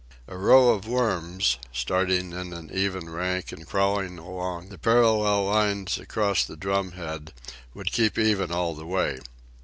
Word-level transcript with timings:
A 0.27 0.35
row 0.35 0.69
of 0.71 0.87
worms, 0.87 1.57
starting 1.71 2.31
in 2.31 2.53
an 2.53 2.71
even 2.73 3.07
rank 3.11 3.51
and 3.51 3.67
crawling 3.67 4.17
along 4.17 4.69
the 4.69 4.79
parallel 4.79 5.45
lines 5.45 5.99
across 5.99 6.43
the 6.43 6.57
drumhead, 6.57 7.33
would 7.75 7.91
keep 7.91 8.17
even 8.17 8.51
all 8.51 8.73
the 8.73 8.87
way. 8.87 9.19